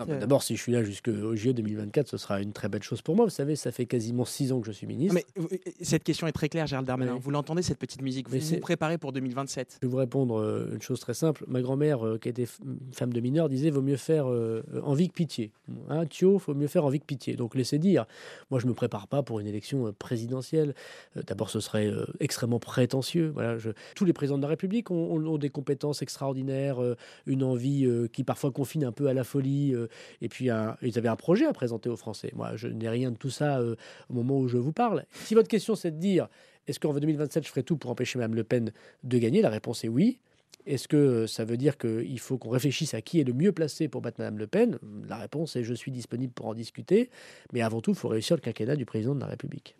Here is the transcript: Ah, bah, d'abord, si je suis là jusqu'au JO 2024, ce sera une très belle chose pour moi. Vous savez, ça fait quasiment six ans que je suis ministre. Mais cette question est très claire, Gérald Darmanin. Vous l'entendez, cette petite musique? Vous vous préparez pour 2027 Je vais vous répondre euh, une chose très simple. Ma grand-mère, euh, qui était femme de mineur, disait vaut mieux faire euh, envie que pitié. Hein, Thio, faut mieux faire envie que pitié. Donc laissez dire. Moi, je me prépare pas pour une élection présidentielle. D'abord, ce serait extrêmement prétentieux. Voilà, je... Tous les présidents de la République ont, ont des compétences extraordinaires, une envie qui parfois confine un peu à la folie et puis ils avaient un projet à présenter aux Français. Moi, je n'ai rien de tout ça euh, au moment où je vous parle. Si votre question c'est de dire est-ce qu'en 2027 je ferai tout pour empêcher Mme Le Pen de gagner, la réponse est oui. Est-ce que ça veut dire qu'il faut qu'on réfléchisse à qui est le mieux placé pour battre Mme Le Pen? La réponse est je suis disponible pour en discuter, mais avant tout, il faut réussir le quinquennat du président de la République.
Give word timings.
Ah, 0.00 0.04
bah, 0.04 0.16
d'abord, 0.16 0.42
si 0.42 0.56
je 0.56 0.62
suis 0.62 0.72
là 0.72 0.82
jusqu'au 0.82 1.34
JO 1.36 1.52
2024, 1.52 2.08
ce 2.08 2.16
sera 2.16 2.40
une 2.40 2.52
très 2.52 2.68
belle 2.68 2.82
chose 2.82 3.02
pour 3.02 3.16
moi. 3.16 3.24
Vous 3.24 3.30
savez, 3.30 3.56
ça 3.56 3.72
fait 3.72 3.86
quasiment 3.86 4.24
six 4.24 4.52
ans 4.52 4.60
que 4.60 4.66
je 4.66 4.72
suis 4.72 4.86
ministre. 4.86 5.14
Mais 5.14 5.24
cette 5.80 6.04
question 6.04 6.26
est 6.26 6.32
très 6.32 6.48
claire, 6.48 6.66
Gérald 6.66 6.86
Darmanin. 6.86 7.18
Vous 7.20 7.30
l'entendez, 7.30 7.62
cette 7.62 7.78
petite 7.78 8.02
musique? 8.02 8.28
Vous 8.28 8.38
vous 8.38 8.60
préparez 8.60 8.98
pour 8.98 9.12
2027 9.12 9.78
Je 9.80 9.86
vais 9.86 9.90
vous 9.90 9.96
répondre 9.96 10.40
euh, 10.40 10.70
une 10.72 10.82
chose 10.82 11.00
très 11.00 11.14
simple. 11.14 11.44
Ma 11.48 11.60
grand-mère, 11.60 12.06
euh, 12.06 12.18
qui 12.18 12.28
était 12.28 12.46
femme 12.92 13.12
de 13.12 13.20
mineur, 13.20 13.48
disait 13.48 13.70
vaut 13.70 13.82
mieux 13.82 13.96
faire 13.96 14.30
euh, 14.30 14.62
envie 14.82 15.08
que 15.08 15.14
pitié. 15.14 15.52
Hein, 15.88 16.06
Thio, 16.06 16.38
faut 16.38 16.54
mieux 16.54 16.66
faire 16.66 16.84
envie 16.84 17.00
que 17.00 17.06
pitié. 17.06 17.36
Donc 17.36 17.54
laissez 17.54 17.78
dire. 17.78 18.06
Moi, 18.50 18.60
je 18.60 18.66
me 18.66 18.74
prépare 18.74 19.08
pas 19.08 19.22
pour 19.22 19.40
une 19.40 19.46
élection 19.46 19.92
présidentielle. 19.98 20.74
D'abord, 21.26 21.50
ce 21.50 21.60
serait 21.60 21.90
extrêmement 22.20 22.58
prétentieux. 22.58 23.30
Voilà, 23.32 23.58
je... 23.58 23.70
Tous 23.94 24.04
les 24.04 24.12
présidents 24.12 24.38
de 24.38 24.42
la 24.42 24.48
République 24.48 24.90
ont, 24.90 25.16
ont 25.16 25.38
des 25.38 25.50
compétences 25.50 26.02
extraordinaires, 26.02 26.78
une 27.26 27.42
envie 27.42 27.88
qui 28.12 28.24
parfois 28.24 28.50
confine 28.50 28.84
un 28.84 28.92
peu 28.92 29.08
à 29.08 29.14
la 29.14 29.24
folie 29.24 29.74
et 30.20 30.28
puis 30.28 30.48
ils 30.82 30.98
avaient 30.98 31.08
un 31.08 31.16
projet 31.16 31.46
à 31.46 31.52
présenter 31.52 31.88
aux 31.88 31.96
Français. 31.96 32.30
Moi, 32.34 32.56
je 32.56 32.68
n'ai 32.68 32.88
rien 32.88 33.10
de 33.10 33.16
tout 33.16 33.30
ça 33.30 33.58
euh, 33.58 33.76
au 34.10 34.14
moment 34.14 34.38
où 34.38 34.48
je 34.48 34.56
vous 34.56 34.72
parle. 34.72 35.04
Si 35.24 35.34
votre 35.34 35.48
question 35.48 35.74
c'est 35.74 35.90
de 35.90 35.98
dire 35.98 36.28
est-ce 36.66 36.80
qu'en 36.80 36.92
2027 36.92 37.44
je 37.44 37.48
ferai 37.48 37.62
tout 37.62 37.76
pour 37.76 37.90
empêcher 37.90 38.18
Mme 38.18 38.34
Le 38.34 38.44
Pen 38.44 38.72
de 39.04 39.18
gagner, 39.18 39.42
la 39.42 39.50
réponse 39.50 39.84
est 39.84 39.88
oui. 39.88 40.18
Est-ce 40.66 40.88
que 40.88 41.26
ça 41.26 41.44
veut 41.44 41.56
dire 41.56 41.78
qu'il 41.78 42.18
faut 42.18 42.38
qu'on 42.38 42.50
réfléchisse 42.50 42.94
à 42.94 43.00
qui 43.00 43.20
est 43.20 43.24
le 43.24 43.32
mieux 43.32 43.52
placé 43.52 43.88
pour 43.88 44.00
battre 44.00 44.20
Mme 44.20 44.38
Le 44.38 44.46
Pen? 44.46 44.78
La 45.08 45.16
réponse 45.16 45.54
est 45.54 45.62
je 45.62 45.74
suis 45.74 45.92
disponible 45.92 46.32
pour 46.32 46.46
en 46.46 46.54
discuter, 46.54 47.10
mais 47.52 47.62
avant 47.62 47.80
tout, 47.80 47.92
il 47.92 47.96
faut 47.96 48.08
réussir 48.08 48.36
le 48.36 48.40
quinquennat 48.40 48.74
du 48.74 48.84
président 48.84 49.14
de 49.14 49.20
la 49.20 49.26
République. 49.26 49.74